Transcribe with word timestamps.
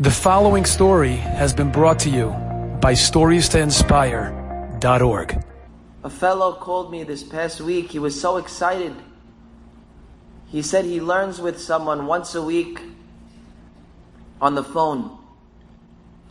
The 0.00 0.12
following 0.12 0.64
story 0.64 1.16
has 1.16 1.52
been 1.52 1.72
brought 1.72 1.98
to 2.00 2.08
you 2.08 2.28
by 2.80 2.92
StoriesToInspire.org. 2.92 5.44
A 6.04 6.10
fellow 6.10 6.52
called 6.52 6.92
me 6.92 7.02
this 7.02 7.24
past 7.24 7.60
week. 7.60 7.90
He 7.90 7.98
was 7.98 8.20
so 8.20 8.36
excited. 8.36 8.94
He 10.46 10.62
said 10.62 10.84
he 10.84 11.00
learns 11.00 11.40
with 11.40 11.60
someone 11.60 12.06
once 12.06 12.36
a 12.36 12.42
week 12.42 12.80
on 14.40 14.54
the 14.54 14.62
phone. 14.62 15.18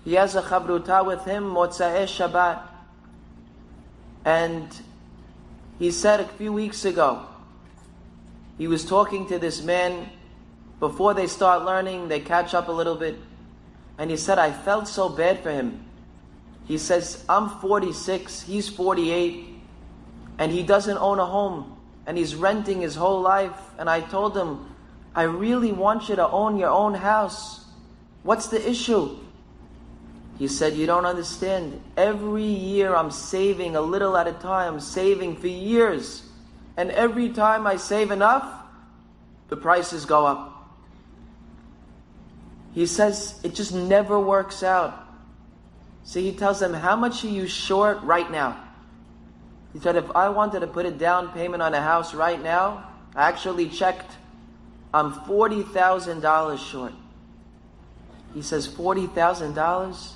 He 0.06 0.14
has 0.14 0.36
a 0.36 0.44
chavruta 0.44 1.06
with 1.06 1.26
him, 1.26 1.44
Motza'e 1.44 2.06
Shabbat. 2.06 2.62
And 4.24 4.70
he 5.78 5.92
said 5.92 6.22
a 6.22 6.26
few 6.26 6.54
weeks 6.54 6.86
ago, 6.86 7.26
he 8.58 8.70
was 8.70 8.86
talking 8.86 9.28
to 9.28 9.38
this 9.38 9.62
man. 9.62 10.10
Before 10.80 11.14
they 11.14 11.28
start 11.28 11.66
learning, 11.66 12.08
they 12.08 12.22
catch 12.22 12.54
up 12.54 12.70
a 12.70 12.72
little 12.72 12.96
bit. 12.96 13.18
And 13.98 14.12
he 14.12 14.18
said, 14.18 14.38
I 14.40 14.52
felt 14.52 14.88
so 14.88 15.10
bad 15.10 15.42
for 15.42 15.52
him. 15.52 15.86
He 16.66 16.78
says, 16.78 17.24
I'm 17.30 17.50
46, 17.50 18.44
he's 18.44 18.68
48, 18.70 19.48
and 20.38 20.52
he 20.52 20.64
doesn't 20.64 20.98
own 20.98 21.20
a 21.20 21.26
home, 21.26 21.78
and 22.06 22.18
he's 22.18 22.36
renting 22.36 22.82
his 22.82 22.96
whole 22.96 23.22
life. 23.22 23.58
And 23.78 23.90
I 23.90 24.02
told 24.02 24.36
him, 24.36 24.76
I 25.16 25.24
really 25.24 25.72
want 25.72 26.10
you 26.10 26.16
to 26.18 26.28
own 26.28 26.58
your 26.58 26.70
own 26.70 26.94
house. 26.94 27.66
What's 28.24 28.48
the 28.48 28.70
issue? 28.70 29.18
He 30.38 30.48
said, 30.48 30.76
You 30.76 30.86
don't 30.86 31.06
understand. 31.06 31.82
Every 31.96 32.44
year 32.44 32.96
I'm 32.96 33.12
saving 33.12 33.76
a 33.76 33.82
little 33.82 34.16
at 34.18 34.28
a 34.28 34.34
time, 34.34 34.76
I'm 34.76 34.80
saving 34.80 35.38
for 35.38 35.48
years. 35.48 36.24
And 36.76 36.92
every 36.92 37.30
time 37.30 37.66
I 37.66 37.78
save 37.78 38.12
enough, 38.12 38.46
the 39.50 39.58
prices 39.58 40.06
go 40.06 40.26
up. 40.26 40.57
He 42.78 42.86
says 42.86 43.40
it 43.42 43.56
just 43.56 43.74
never 43.74 44.20
works 44.20 44.62
out. 44.62 45.04
So 46.04 46.20
he 46.20 46.32
tells 46.32 46.60
them, 46.60 46.76
How 46.76 46.96
much 46.96 47.24
are 47.24 47.28
you 47.28 47.48
short 47.48 48.04
right 48.04 48.30
now? 48.30 48.56
He 49.74 49.80
said, 49.80 49.96
If 49.96 50.16
I 50.16 50.30
wanted 50.30 50.60
to 50.60 50.68
put 50.68 50.86
a 50.86 50.92
down 50.92 51.30
payment 51.30 51.64
on 51.64 51.74
a 51.74 51.82
house 51.82 52.14
right 52.14 52.40
now, 52.40 52.88
I 53.16 53.30
actually 53.30 53.70
checked, 53.70 54.12
I'm 54.94 55.12
$40,000 55.12 56.70
short. 56.70 56.94
He 58.36 58.44
says, 58.44 58.68
$40,000? 58.68 60.12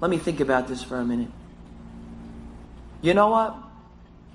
Let 0.00 0.10
me 0.12 0.18
think 0.18 0.38
about 0.38 0.68
this 0.68 0.84
for 0.84 1.00
a 1.00 1.04
minute. 1.04 1.32
You 3.02 3.12
know 3.12 3.30
what? 3.30 3.56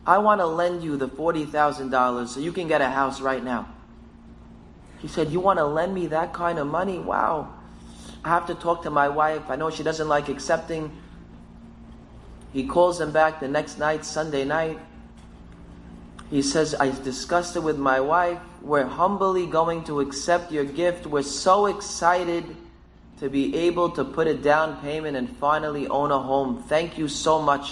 I 0.06 0.18
want 0.18 0.42
to 0.42 0.48
lend 0.48 0.84
you 0.84 0.98
the 0.98 1.08
$40,000 1.08 2.28
so 2.28 2.42
you 2.42 2.52
can 2.52 2.68
get 2.68 2.82
a 2.82 2.90
house 2.90 3.22
right 3.22 3.42
now. 3.42 3.70
He 5.00 5.08
said, 5.08 5.32
You 5.32 5.40
want 5.40 5.60
to 5.60 5.66
lend 5.66 5.94
me 5.94 6.08
that 6.08 6.34
kind 6.34 6.60
of 6.60 6.68
money? 6.68 7.00
Wow. 7.00 7.54
I 8.24 8.30
have 8.30 8.48
to 8.48 8.56
talk 8.56 8.84
to 8.84 8.90
my 8.90 9.08
wife. 9.08 9.50
I 9.50 9.56
know 9.56 9.70
she 9.70 9.84
doesn't 9.84 10.08
like 10.08 10.28
accepting. 10.28 10.92
He 12.52 12.66
calls 12.66 13.00
him 13.00 13.12
back 13.12 13.40
the 13.40 13.48
next 13.48 13.80
night, 13.80 14.04
Sunday 14.04 14.44
night. 14.44 14.80
He 16.30 16.42
says, 16.42 16.76
I 16.76 16.92
discussed 17.04 17.56
it 17.56 17.62
with 17.62 17.78
my 17.78 18.00
wife. 18.00 18.40
We're 18.62 18.86
humbly 18.86 19.46
going 19.46 19.86
to 19.86 20.02
accept 20.02 20.52
your 20.52 20.66
gift. 20.66 21.08
We're 21.08 21.24
so 21.24 21.68
excited 21.68 22.44
to 23.20 23.30
be 23.30 23.56
able 23.56 23.92
to 23.92 24.04
put 24.04 24.28
a 24.28 24.36
down 24.36 24.82
payment 24.82 25.18
and 25.18 25.30
finally 25.38 25.88
own 25.88 26.12
a 26.12 26.20
home. 26.20 26.64
Thank 26.64 26.98
you 26.98 27.08
so 27.08 27.42
much. 27.42 27.72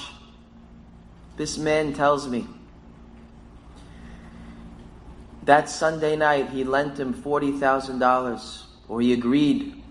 This 1.36 1.58
man 1.58 1.94
tells 1.94 2.28
me 2.28 2.48
that 5.48 5.70
Sunday 5.70 6.18
night, 6.18 6.50
he 6.50 6.66
lent 6.66 7.00
him 7.00 7.14
$40,000, 7.14 8.64
or 8.90 9.02
he 9.02 9.14
agreed. 9.14 9.82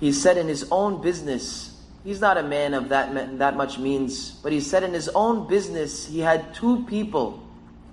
He 0.00 0.12
said 0.12 0.38
in 0.38 0.48
his 0.48 0.66
own 0.70 1.02
business, 1.02 1.78
he's 2.02 2.22
not 2.22 2.38
a 2.38 2.42
man 2.42 2.72
of 2.72 2.88
that, 2.88 3.38
that 3.38 3.56
much 3.56 3.78
means, 3.78 4.30
but 4.30 4.50
he 4.50 4.60
said 4.60 4.82
in 4.82 4.94
his 4.94 5.10
own 5.10 5.46
business, 5.46 6.06
he 6.06 6.20
had 6.20 6.54
two 6.54 6.84
people 6.86 7.46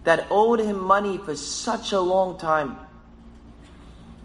that 0.05 0.25
owed 0.31 0.61
him 0.61 0.81
money 0.81 1.17
for 1.17 1.35
such 1.35 1.91
a 1.91 1.99
long 1.99 2.37
time. 2.39 2.77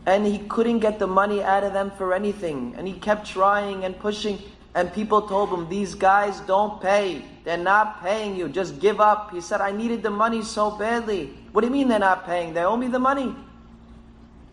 And 0.06 0.24
he 0.24 0.38
couldn't 0.38 0.78
get 0.78 1.00
the 1.00 1.08
money 1.08 1.42
out 1.42 1.64
of 1.64 1.72
them 1.72 1.90
for 1.90 2.14
anything. 2.14 2.74
And 2.76 2.86
he 2.86 2.94
kept 2.94 3.26
trying 3.26 3.84
and 3.84 3.98
pushing. 3.98 4.38
And 4.74 4.92
people 4.92 5.22
told 5.22 5.50
him, 5.50 5.68
These 5.68 5.94
guys 5.94 6.40
don't 6.40 6.80
pay. 6.80 7.22
They're 7.44 7.56
not 7.58 8.02
paying 8.02 8.36
you. 8.36 8.48
Just 8.48 8.80
give 8.80 9.00
up. 9.00 9.32
He 9.32 9.40
said, 9.40 9.60
I 9.60 9.72
needed 9.72 10.02
the 10.02 10.10
money 10.10 10.42
so 10.42 10.70
badly. 10.70 11.26
What 11.52 11.60
do 11.60 11.66
you 11.66 11.72
mean 11.72 11.88
they're 11.88 11.98
not 11.98 12.24
paying? 12.24 12.54
They 12.54 12.62
owe 12.62 12.76
me 12.76 12.88
the 12.88 12.98
money. 12.98 13.34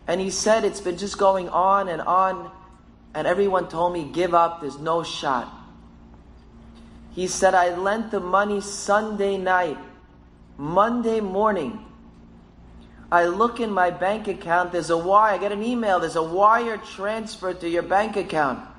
And 0.06 0.20
he 0.20 0.30
said, 0.30 0.64
It's 0.64 0.80
been 0.80 0.98
just 0.98 1.16
going 1.16 1.48
on 1.48 1.88
and 1.88 2.02
on. 2.02 2.50
And 3.14 3.26
everyone 3.26 3.68
told 3.68 3.94
me, 3.94 4.10
Give 4.12 4.34
up. 4.34 4.60
There's 4.60 4.78
no 4.78 5.02
shot. 5.02 5.50
He 7.12 7.26
said, 7.26 7.54
I 7.54 7.74
lent 7.74 8.10
the 8.10 8.20
money 8.20 8.60
Sunday 8.60 9.38
night. 9.38 9.78
Monday 10.58 11.20
morning, 11.20 11.82
I 13.10 13.24
look 13.24 13.58
in 13.58 13.72
my 13.72 13.90
bank 13.90 14.28
account. 14.28 14.72
There's 14.72 14.90
a 14.90 14.98
wire. 14.98 15.34
I 15.34 15.38
get 15.38 15.52
an 15.52 15.62
email. 15.62 15.98
There's 15.98 16.16
a 16.16 16.22
wire 16.22 16.76
transfer 16.76 17.54
to 17.54 17.68
your 17.68 17.82
bank 17.82 18.16
account 18.16 18.69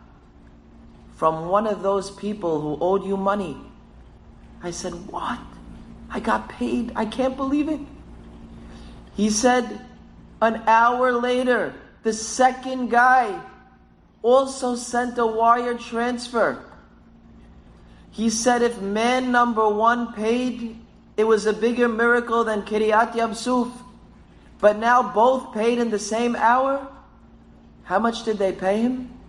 from 1.22 1.50
one 1.50 1.68
of 1.68 1.84
those 1.84 2.10
people 2.10 2.60
who 2.62 2.84
owed 2.84 3.06
you 3.06 3.16
money. 3.16 3.56
I 4.64 4.72
said, 4.72 4.92
What? 5.12 5.38
I 6.10 6.20
got 6.20 6.50
paid. 6.50 6.94
I 6.96 7.06
can't 7.06 7.38
believe 7.38 7.70
it. 7.70 7.80
He 9.16 9.30
said, 9.30 9.86
An 10.42 10.64
hour 10.66 11.12
later, 11.12 11.76
the 12.02 12.12
second 12.12 12.90
guy 12.90 13.40
also 14.24 14.76
sent 14.76 15.20
a 15.20 15.28
wire 15.28 15.78
transfer. 15.78 16.66
He 18.10 18.32
said, 18.32 18.64
If 18.64 18.82
man 18.82 19.32
number 19.32 19.70
one 19.70 20.14
paid, 20.14 20.76
it 21.18 21.26
was 21.26 21.46
a 21.46 21.54
bigger 21.54 21.88
miracle 21.88 22.44
than 22.46 22.64
Kriat 22.64 23.14
Yam 23.14 23.36
Suf. 23.36 23.68
But 24.58 24.80
now 24.80 25.14
both 25.14 25.54
paid 25.54 25.78
in 25.78 25.92
the 25.92 26.00
same 26.00 26.36
hour. 26.36 26.88
How 27.84 28.00
much 28.00 28.26
did 28.26 28.40
they 28.40 28.54
pay 28.54 28.82
him? 28.82 29.21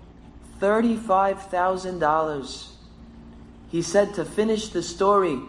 $35,000. 0.63 2.69
He 3.69 3.83
said 3.83 4.15
to 4.15 4.25
finish 4.25 4.69
the 4.69 4.83
story, 4.83 5.41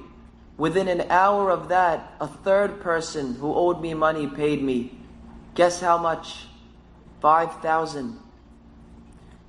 within 0.58 0.88
an 0.88 1.06
hour 1.10 1.52
of 1.52 1.70
that, 1.70 2.14
a 2.20 2.28
third 2.28 2.82
person 2.82 3.36
who 3.36 3.54
owed 3.54 3.80
me 3.80 3.94
money 3.94 4.26
paid 4.26 4.64
me. 4.64 4.98
Guess 5.54 5.82
how 5.82 6.00
much? 6.00 6.48
5,000. 7.22 8.18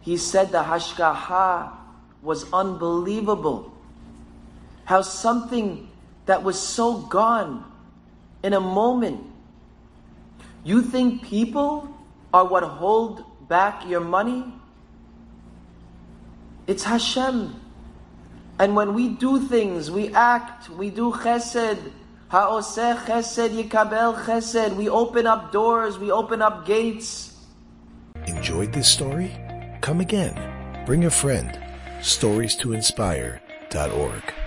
He 0.02 0.18
said 0.18 0.52
the 0.52 0.62
hashgacha 0.62 1.72
was 2.20 2.44
unbelievable. 2.52 3.72
How 4.84 5.00
something 5.00 5.88
that 6.26 6.42
was 6.42 6.60
so 6.60 6.98
gone 6.98 7.64
in 8.42 8.52
a 8.52 8.60
moment. 8.60 9.24
You 10.62 10.82
think 10.82 11.22
people 11.22 11.88
are 12.34 12.44
what 12.44 12.64
hold 12.64 13.24
back 13.48 13.88
your 13.88 14.00
money? 14.00 14.44
It's 16.66 16.84
Hashem. 16.84 17.60
And 18.58 18.74
when 18.74 18.94
we 18.94 19.08
do 19.08 19.40
things, 19.40 19.90
we 19.90 20.14
act, 20.14 20.70
we 20.70 20.88
do 20.90 21.12
chesed. 21.12 21.92
Ha'oseh 22.28 23.04
chesed 23.04 23.50
yikabel 23.50 24.24
chesed. 24.24 24.74
We 24.76 24.88
open 24.88 25.26
up 25.26 25.52
doors, 25.52 25.98
we 25.98 26.10
open 26.10 26.40
up 26.40 26.66
gates. 26.66 27.36
Enjoyed 28.26 28.72
this 28.72 28.88
story? 28.88 29.30
Come 29.82 30.00
again. 30.00 30.34
Bring 30.86 31.04
a 31.04 31.10
friend. 31.10 31.58
Stories 32.00 32.56
to 32.56 32.72
inspire.org. 32.72 34.43